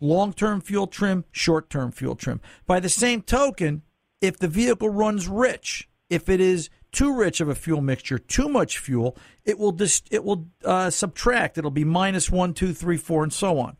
[0.00, 2.40] Long term fuel trim, short term fuel trim.
[2.66, 3.82] By the same token,
[4.22, 8.48] if the vehicle runs rich, if it is too rich of a fuel mixture, too
[8.48, 11.58] much fuel, it will dis- it will uh, subtract.
[11.58, 13.76] It'll be minus one, two, three, four, and so on.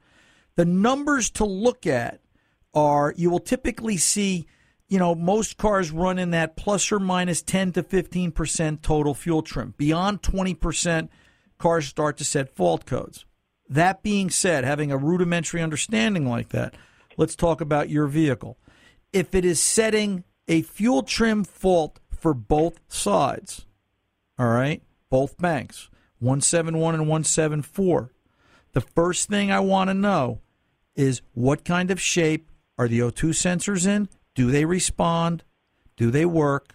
[0.57, 2.21] The numbers to look at
[2.75, 4.47] are you will typically see,
[4.89, 9.43] you know, most cars run in that plus or minus 10 to 15% total fuel
[9.43, 9.75] trim.
[9.77, 11.09] Beyond 20%,
[11.59, 13.25] cars start to set fault codes.
[13.69, 16.75] That being said, having a rudimentary understanding like that,
[17.17, 18.59] let's talk about your vehicle.
[19.13, 23.67] If it is setting a fuel trim fault for both sides,
[24.39, 28.13] all right, both banks, 171 and 174,
[28.73, 30.41] the first thing I want to know
[30.95, 34.09] is what kind of shape are the O2 sensors in?
[34.35, 35.45] Do they respond?
[35.97, 36.75] Do they work?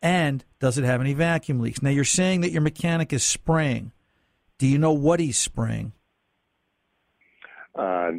[0.00, 1.82] And does it have any vacuum leaks?
[1.82, 3.92] Now, you're saying that your mechanic is spraying.
[4.58, 5.92] Do you know what he's spraying?
[7.74, 8.12] Uh,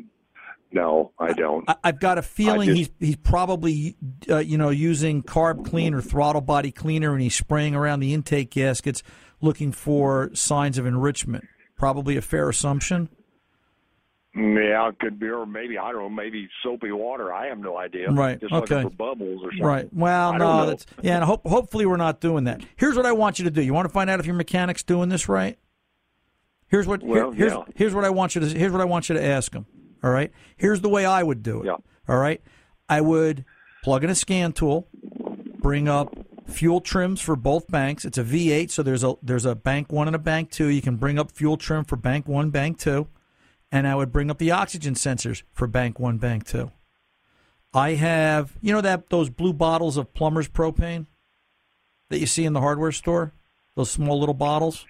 [0.72, 1.68] no, I don't.
[1.70, 3.96] I, I've got a feeling just- he's he's probably
[4.30, 8.14] uh, you know using carb clean or throttle body cleaner, and he's spraying around the
[8.14, 9.02] intake gaskets
[9.42, 11.46] looking for signs of enrichment.
[11.78, 13.10] Probably a fair assumption.
[14.36, 17.34] Yeah, it could be, or maybe I don't know, maybe soapy water.
[17.34, 18.12] I have no idea.
[18.12, 18.76] Right, Just okay.
[18.76, 19.66] looking for bubbles or something.
[19.66, 19.90] Right.
[19.92, 20.66] Well, no.
[20.68, 22.62] That's, yeah, and hope, hopefully we're not doing that.
[22.76, 23.62] Here's what I want you to do.
[23.64, 25.58] You want to find out if your mechanic's doing this right?
[26.68, 27.64] Here's what here- Well, here's yeah.
[27.76, 29.66] here's what I want you to here's what I want you to ask him.
[30.04, 30.32] All right.
[30.58, 31.66] Here's the way I would do it.
[31.68, 31.78] Yeah.
[32.08, 32.42] All right.
[32.88, 33.46] I would
[33.84, 34.88] plug in a scan tool,
[35.60, 36.16] bring up
[36.48, 38.06] fuel trims for both banks.
[38.06, 40.68] It's a V8, so there's a there's a bank one and a bank two.
[40.68, 43.08] You can bring up fuel trim for bank one, bank two,
[43.72, 46.72] and I would bring up the oxygen sensors for bank one, bank two.
[47.74, 51.06] I have, you know that those blue bottles of plumber's propane
[52.10, 53.34] that you see in the hardware store,
[53.76, 54.88] those small little bottles.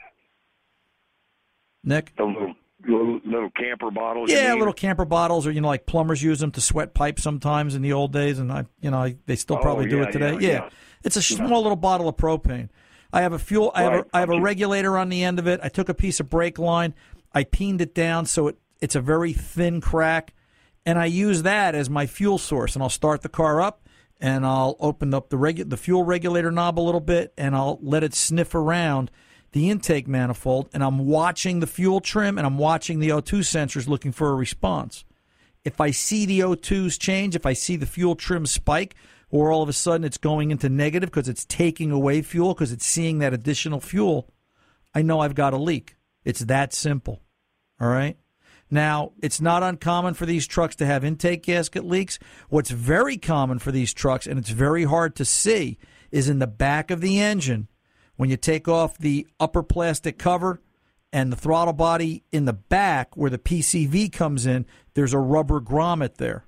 [1.84, 2.56] Nick, The little,
[2.88, 4.30] little, little camper bottles.
[4.32, 7.24] you yeah, little camper bottles, or you know, like plumbers use them to sweat pipes
[7.24, 10.02] sometimes in the old days, and I, you know, I, they still Oh, probably do
[10.02, 10.34] it today.
[10.34, 10.70] yeah, yeah.
[11.04, 12.70] it's a small little bottle of propane.
[13.12, 13.72] I have a fuel.
[13.74, 15.60] I have Right, a, I have a regulator on the end of it.
[15.64, 16.94] I took a piece of brake line,
[17.34, 20.34] I peened it down so it it's a very thin crack,
[20.86, 22.76] and I use that as my fuel source.
[22.76, 23.88] And I'll start the car up,
[24.22, 27.78] and I'll open up the regu- the fuel regulator knob a little bit, and I'll
[27.82, 29.12] let it sniff around
[29.52, 33.88] the intake manifold, and I'm watching the fuel trim and I'm watching the O2 sensors
[33.88, 35.06] looking for a response.
[35.66, 38.96] If I see the O2s change, if I see the fuel trim spike,
[39.30, 42.72] or all of a sudden it's going into negative because it's taking away fuel because
[42.72, 44.30] it's seeing that additional fuel,
[44.94, 45.98] I know I've got a leak.
[46.24, 47.22] It's that simple.
[47.80, 48.18] All right.
[48.72, 52.20] Now, it's not uncommon for these trucks to have intake gasket leaks.
[52.50, 55.80] What's very common for these trucks, and it's very hard to see,
[56.12, 57.68] is in the back of the engine
[58.20, 60.60] when you take off the upper plastic cover
[61.14, 65.62] and the throttle body in the back where the PCV comes in, there's a rubber
[65.62, 66.44] grommet there.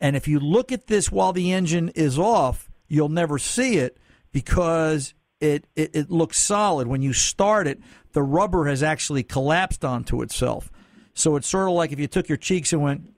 [0.00, 3.98] And if you look at this while the engine is off, you'll never see it
[4.32, 6.88] because it, it, it looks solid.
[6.88, 10.72] When you start it, the rubber has actually collapsed onto itself.
[11.12, 13.12] So it's sort of like if you took your cheeks and went,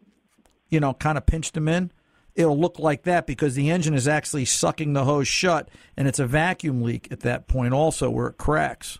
[0.70, 1.92] you know, kind of pinched them in,
[2.34, 6.18] it'll look like that because the engine is actually sucking the hose shut and it's
[6.18, 8.98] a vacuum leak at that point also where it cracks.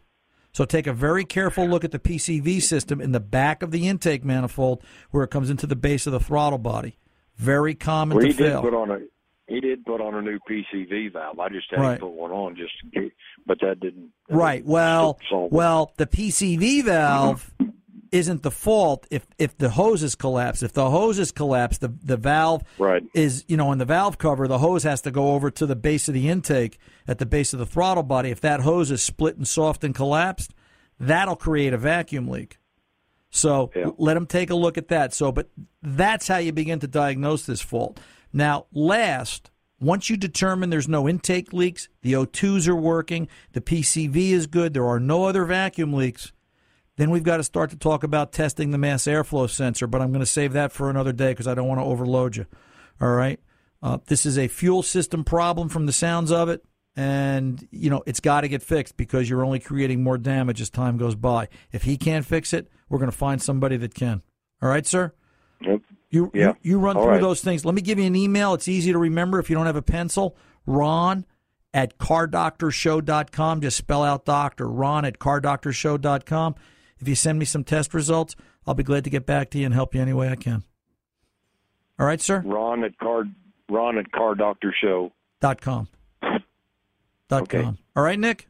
[0.52, 3.86] So take a very careful look at the PCV system in the back of the
[3.86, 6.98] intake manifold where it comes into the base of the throttle body.
[7.36, 8.98] Very common Well, to he did put on a
[9.46, 11.40] he did put on a new PCV valve.
[11.40, 11.94] I just had Right.
[11.94, 12.72] to put one on just
[13.46, 14.10] but that didn't.
[14.28, 14.56] that Right.
[14.58, 15.18] didn't Well,
[15.50, 17.50] well, the PCV valve
[18.12, 20.62] isn't the fault if if the hoses collapse.
[20.62, 23.02] If the hoses collapse, the the valve Right.
[23.14, 25.76] is you know in the valve cover, the hose has to go over to the
[25.76, 28.30] base of the intake at the base of the throttle body.
[28.30, 30.52] If that hose is split and soft and collapsed,
[30.98, 32.58] that'll create a vacuum leak.
[33.30, 33.90] So Yeah.
[33.96, 35.14] let them take a look at that.
[35.14, 35.48] So, but
[35.82, 38.00] that's how you begin to diagnose this fault.
[38.32, 44.32] Now, last, once you determine there's no intake leaks, the O2s are working, the PCV
[44.32, 46.32] is good, there are no other vacuum leaks,
[46.96, 49.86] then we've got to start to talk about testing the mass airflow sensor.
[49.86, 52.36] But I'm going to save that for another day because I don't want to overload
[52.36, 52.46] you.
[53.00, 53.40] All right.
[53.82, 56.62] Uh, this is a fuel system problem from the sounds of it.
[56.96, 60.68] And, you know, it's got to get fixed because you're only creating more damage as
[60.68, 61.48] time goes by.
[61.72, 64.20] If he can't fix it, we're going to find somebody that can.
[64.60, 65.14] All right, sir?
[65.62, 65.80] Yep.
[66.10, 66.48] You, Yeah.
[66.62, 67.20] you you run All through right.
[67.20, 67.64] those things.
[67.64, 68.52] Let me give you an email.
[68.54, 70.36] It's easy to remember if you don't have a pencil.
[70.66, 71.24] Ron
[71.72, 73.60] at cardoctorshow.com.
[73.60, 74.68] Just spell out doctor.
[74.68, 76.54] Ron at cardoctorshow.com.
[77.00, 78.36] If you send me some test results,
[78.66, 80.62] I'll be glad to get back to you and help you any way I can.
[81.98, 82.42] All right, sir?
[82.44, 83.24] Ron at car
[83.68, 85.12] Ron at Car Doctor Show.
[85.40, 85.88] Dot com.
[87.28, 87.62] Dot Okay.
[87.62, 87.78] com.
[87.96, 88.48] All right, Nick?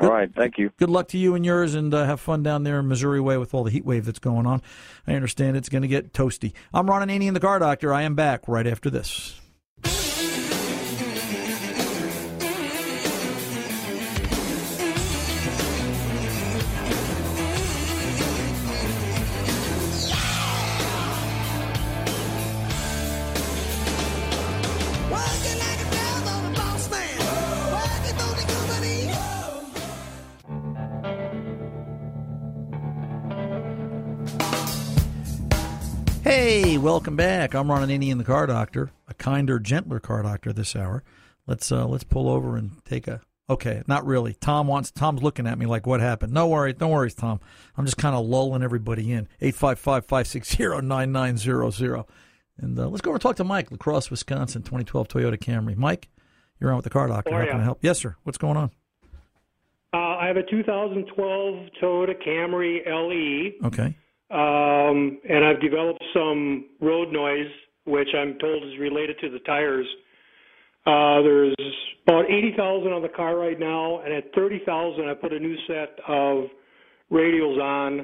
[0.00, 0.70] All right, thank you.
[0.76, 3.36] Good luck to you and yours, and uh, have fun down there in Missouri Way
[3.36, 4.62] with all the heat wave that's going on.
[5.08, 6.52] I understand it's going to get toasty.
[6.72, 7.92] I'm Ron Ananian, the car doctor.
[7.92, 9.40] I am back right after this.
[36.28, 37.54] Hey, welcome back.
[37.54, 41.02] I'm Ron Anini Ananian, the car doctor, a kinder, gentler car doctor this hour.
[41.46, 43.22] Let's uh, let's pull over and take a.
[43.48, 44.34] Okay, not really.
[44.34, 44.90] Tom wants.
[44.90, 47.40] Tom's looking at me like, "What happened?" No worries, no worries, Tom.
[47.78, 49.26] I'm just kind of lulling everybody in.
[49.40, 52.06] Eight five five five six zero nine nine zero zero.
[52.58, 55.78] And uh, let's go over and talk to Mike, La Crosse, Wisconsin, 2012 Toyota Camry.
[55.78, 56.10] Mike,
[56.60, 57.32] you're on with the car doctor.
[57.32, 57.78] How How can I help?
[57.80, 58.16] Yes, sir.
[58.24, 58.70] What's going on?
[59.94, 63.96] Uh, I have a 2012 Toyota Camry LE, Okay.
[64.30, 67.50] Um, and I've developed some road noise,
[67.84, 69.86] which I'm told is related to the tires.
[70.86, 71.54] Uh, there's
[72.06, 75.98] about 80,000 on the car right now, and at 30,000, I put a new set
[76.06, 76.44] of
[77.10, 78.00] radials on.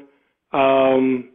[0.52, 1.30] Um,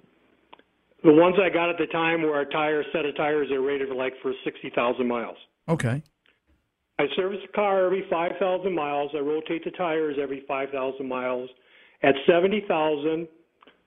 [1.04, 3.62] the ones I got at the time were a tire set of tires that are
[3.62, 5.38] rated like for 60,000 miles.
[5.68, 6.04] Okay.
[7.00, 9.12] I service the car every 5,000 miles.
[9.16, 11.50] I rotate the tires every 5,000 miles.
[12.04, 13.28] At 70,000,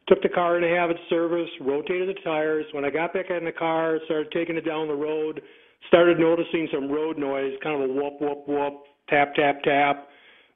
[0.08, 2.66] took the car in to have it serviced, rotated the tires.
[2.72, 5.40] When I got back in the car, started taking it down the road,
[5.88, 10.08] started noticing some road noise, kind of a whoop, whoop, whoop, tap, tap, tap.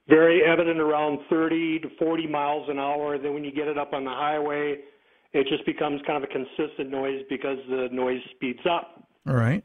[0.09, 3.19] Very evident around 30 to 40 miles an hour.
[3.19, 4.79] Then when you get it up on the highway,
[5.33, 9.07] it just becomes kind of a consistent noise because the noise speeds up.
[9.29, 9.65] All right.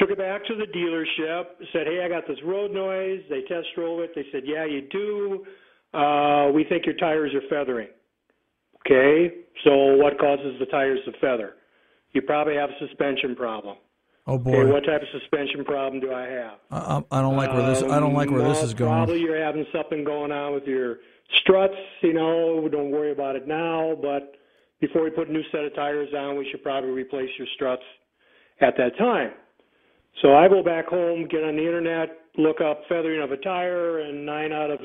[0.00, 1.44] Took it back to the dealership.
[1.72, 4.14] Said, "Hey, I got this road noise." They test drove it.
[4.14, 5.46] They said, "Yeah, you do.
[5.92, 7.88] Uh, we think your tires are feathering."
[8.84, 9.32] Okay,
[9.64, 11.54] so what causes the tires to feather?
[12.12, 13.76] You probably have a suspension problem.
[14.26, 16.54] Oh Okay, boy, what type of suspension problem do I have?
[16.70, 17.82] I, I- don't like where this.
[17.82, 18.90] I don't like where this Um, is going.
[18.92, 20.98] Probably you're having something going on with your
[21.42, 21.74] struts.
[22.02, 24.34] You know, don't worry about it now, but
[24.80, 27.82] before we put a new set of tires on, we should probably replace your struts
[28.60, 29.32] at that time.
[30.20, 34.00] So I go back home, get on the internet, look up feathering of a tire,
[34.00, 34.80] and nine out of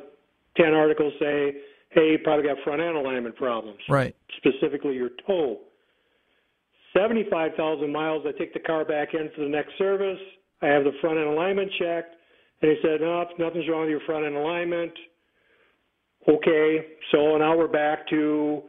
[0.55, 1.53] ten articles say,
[1.89, 4.15] "Hey, you probably got front end alignment problems." Right.
[4.37, 5.59] specifically your toe.
[6.93, 10.19] 75,000 miles, I take the car back in for the next service.
[10.61, 12.15] I have the front end alignment checked,
[12.61, 14.91] and they said, no, nothing's wrong with your front end alignment.
[16.27, 18.63] Okay, so now we're back to,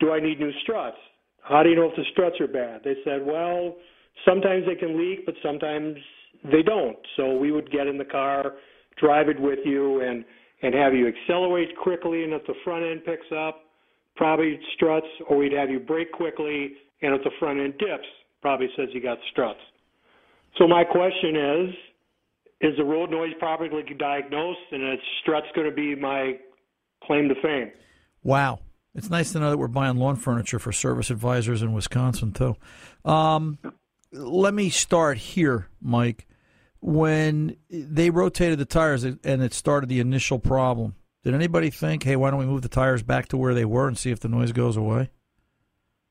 [0.00, 0.96] do I need new struts?
[1.42, 2.82] How do you know if the struts are bad?
[2.84, 3.76] They said, well,
[4.24, 5.96] sometimes they can leak, but sometimes
[6.44, 6.98] they don't.
[7.16, 8.52] So we would get in the car,
[9.00, 10.24] drive it with you, and
[10.62, 13.60] and have you accelerate quickly, and if the front end picks up,
[14.16, 16.72] probably struts, or we'd have you brake quickly,
[17.02, 18.06] and if the front end dips,
[18.40, 19.60] probably says you got struts.
[20.58, 21.74] So my question is,
[22.60, 26.38] is the road noise properly diagnosed, and is struts going to be my
[27.04, 27.72] claim to fame?
[28.22, 28.60] Wow.
[28.94, 32.56] It's nice to know that we're buying lawn furniture for service advisors in Wisconsin, too.
[33.04, 33.58] Um,
[34.12, 36.26] let me start here, Mike.
[36.84, 42.16] When they rotated the tires and it started the initial problem, did anybody think, hey,
[42.16, 44.28] why don't we move the tires back to where they were and see if the
[44.28, 45.10] noise goes away?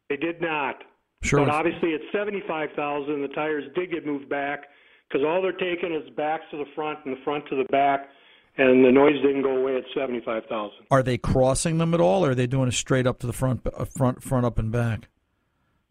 [0.09, 0.77] They did not.
[1.23, 1.45] Sure.
[1.45, 4.63] But obviously, at seventy-five thousand, the tires did get moved back
[5.07, 8.07] because all they're taking is backs to the front and the front to the back,
[8.57, 10.85] and the noise didn't go away at seventy-five thousand.
[10.89, 13.33] Are they crossing them at all, or are they doing it straight up to the
[13.33, 15.09] front, uh, front, front up and back?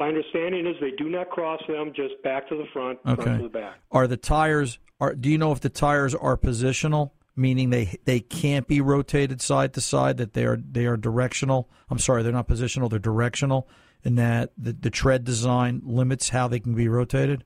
[0.01, 3.43] My understanding is they do not cross them, just back to the front, front to
[3.43, 3.81] the back.
[3.91, 4.79] Are the tires?
[4.99, 9.43] Are do you know if the tires are positional, meaning they they can't be rotated
[9.43, 10.17] side to side?
[10.17, 11.69] That they are they are directional.
[11.91, 12.89] I'm sorry, they're not positional.
[12.89, 13.69] They're directional,
[14.03, 17.45] in that the the tread design limits how they can be rotated.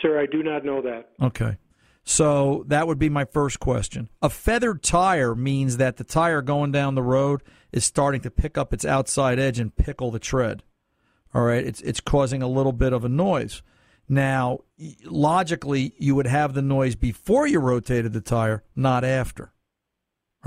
[0.00, 1.10] Sir, I do not know that.
[1.20, 1.58] Okay.
[2.02, 4.08] So that would be my first question.
[4.22, 8.56] A feathered tire means that the tire going down the road is starting to pick
[8.56, 10.62] up its outside edge and pickle the tread.
[11.36, 13.60] All right, it's it's causing a little bit of a noise.
[14.08, 14.60] Now,
[15.04, 19.52] logically, you would have the noise before you rotated the tire, not after.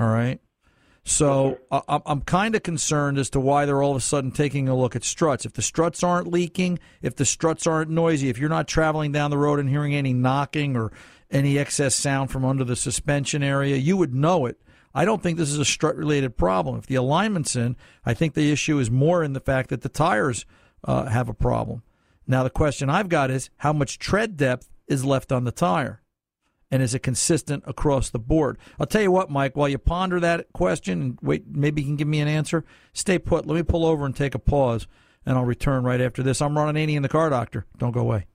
[0.00, 0.40] All right.
[1.04, 4.68] So I'm I'm kind of concerned as to why they're all of a sudden taking
[4.68, 5.46] a look at struts.
[5.46, 9.30] If the struts aren't leaking, if the struts aren't noisy, if you're not traveling down
[9.30, 10.90] the road and hearing any knocking or
[11.30, 14.60] any excess sound from under the suspension area, you would know it.
[14.92, 16.78] I don't think this is a strut related problem.
[16.78, 19.88] If the alignment's in, I think the issue is more in the fact that the
[19.88, 20.44] tires
[20.84, 21.82] uh, have a problem.
[22.26, 26.02] Now, the question I've got is how much tread depth is left on the tire?
[26.70, 28.56] And is it consistent across the board?
[28.78, 31.96] I'll tell you what, Mike, while you ponder that question and wait, maybe you can
[31.96, 33.46] give me an answer, stay put.
[33.46, 34.86] Let me pull over and take a pause,
[35.26, 36.40] and I'll return right after this.
[36.40, 37.66] I'm Ron Ananian the car doctor.
[37.78, 38.26] Don't go away.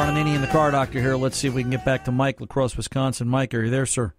[0.00, 1.14] Ron Ananian the car doctor here.
[1.14, 3.28] Let's see if we can get back to Mike La Crosse, Wisconsin.
[3.28, 4.14] Mike, are you there, sir?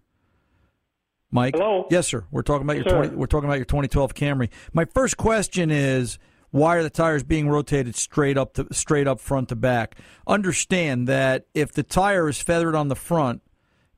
[1.31, 1.55] Mike.
[1.55, 1.87] Hello.
[1.89, 2.27] Yes, sir.
[2.29, 4.49] We're talking about your 20, we're talking about your 2012 Camry.
[4.73, 6.19] My first question is
[6.51, 9.95] why are the tires being rotated straight up to straight up front to back?
[10.27, 13.41] Understand that if the tire is feathered on the front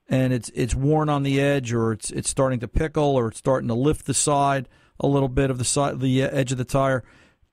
[0.08, 3.38] and it's it's worn on the edge or it's it's starting to pickle or it's
[3.38, 6.56] starting to lift the side a little bit of the side the uh, edge of
[6.56, 7.04] the tire,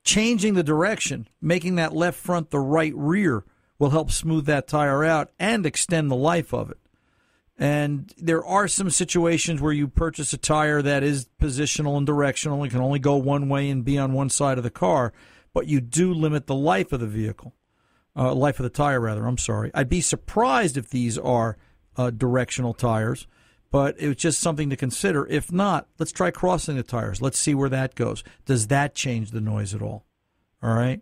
[0.05, 3.43] changing the direction, making that left front the right rear
[3.81, 6.77] will help smooth that tire out and extend the life of it.
[7.57, 12.61] And there are some situations where you purchase a tire that is positional and directional
[12.61, 15.13] and can only go one way and be on one side of the car,
[15.51, 17.55] but you do limit the life of the vehicle,
[18.15, 19.25] uh, life of the tire, rather.
[19.25, 19.71] I'm sorry.
[19.73, 21.57] I'd be surprised if these are
[21.97, 23.25] uh, directional tires,
[23.71, 25.25] but it's just something to consider.
[25.25, 27.19] If not, let's try crossing the tires.
[27.19, 28.23] Let's see where that goes.
[28.45, 30.05] Does that change the noise at all?
[30.61, 31.01] All right.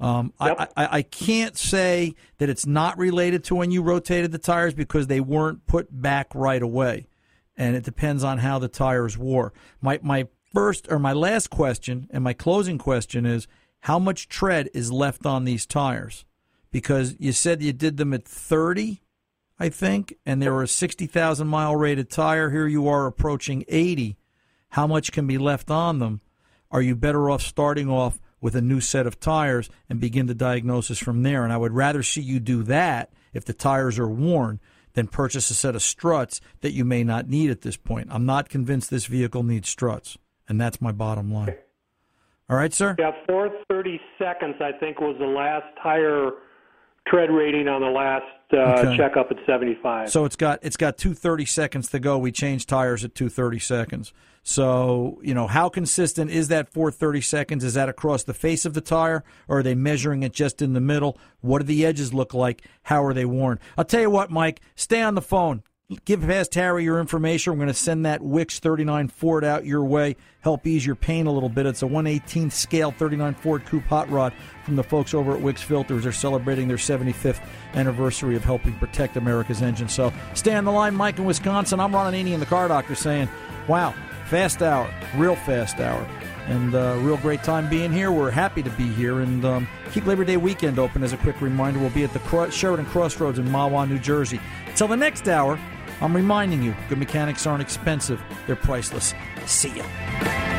[0.00, 4.38] Um, I, I, I can't say that it's not related to when you rotated the
[4.38, 7.08] tires because they weren't put back right away,
[7.56, 9.52] and it depends on how the tires wore.
[9.80, 13.48] My my first or my last question and my closing question is
[13.80, 16.24] how much tread is left on these tires?
[16.70, 19.02] Because you said you did them at thirty.
[19.60, 22.50] I think, and they were a 60,000 mile rated tire.
[22.50, 24.16] Here you are approaching 80.
[24.68, 26.20] How much can be left on them?
[26.70, 30.34] Are you better off starting off with a new set of tires and begin the
[30.34, 31.44] diagnosis from there?
[31.44, 34.60] And I would rather see you do that if the tires are worn
[34.94, 38.08] than purchase a set of struts that you may not need at this point.
[38.10, 40.18] I'm not convinced this vehicle needs struts,
[40.48, 41.54] and that's my bottom line.
[42.50, 42.96] All right, sir?
[42.98, 46.30] Yeah, 430 seconds, I think, was the last tire
[47.06, 48.96] tread rating on the last uh, Okay.
[48.96, 50.10] checkup at 75.
[50.10, 52.18] So it's got it's got 230 seconds to go.
[52.18, 54.12] We changed tires at 230 seconds.
[54.48, 57.64] So, you know, how consistent is that 430 seconds?
[57.64, 60.72] Is that across the face of the tire or are they measuring it just in
[60.72, 61.18] the middle?
[61.42, 62.62] What do the edges look like?
[62.84, 63.60] How are they worn?
[63.76, 65.64] I'll tell you what, Mike, stay on the phone.
[66.06, 67.52] Give past Harry your information.
[67.52, 70.16] We're going to send that Wix 39 Ford out your way.
[70.40, 71.66] Help ease your pain a little bit.
[71.66, 74.32] It's a 118th scale 39 Ford Coupe Hot Rod
[74.64, 76.04] from the folks over at Wix Filters.
[76.04, 79.90] They're celebrating their 75th anniversary of helping protect America's engine.
[79.90, 81.80] So stay on the line, Mike in Wisconsin.
[81.80, 83.28] I'm Ron Ananian, the car doctor, saying,
[83.68, 83.94] wow,
[84.28, 86.06] fast hour, real fast hour.
[86.46, 88.10] And uh, real great time being here.
[88.10, 91.02] We're happy to be here and um, keep Labor Day weekend open.
[91.02, 94.40] As a quick reminder, we'll be at the Sheraton Crossroads in Mahwah, New Jersey.
[94.66, 95.58] Until the next hour,
[96.00, 99.14] I'm reminding you good mechanics aren't expensive, they're priceless.
[99.44, 100.57] See ya.